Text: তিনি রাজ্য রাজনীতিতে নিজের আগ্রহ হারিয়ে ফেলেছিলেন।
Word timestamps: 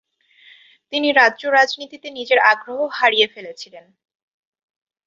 তিনি 0.93 1.09
রাজ্য 1.11 1.43
রাজনীতিতে 1.49 2.07
নিজের 2.11 2.39
আগ্রহ 2.51 2.79
হারিয়ে 2.91 3.27
ফেলেছিলেন। 3.27 3.85